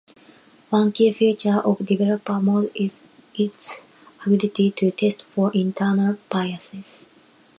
[0.71, 3.03] One key feature of Developer Mode is
[3.35, 3.83] its
[4.25, 7.05] ability to test for internal biases.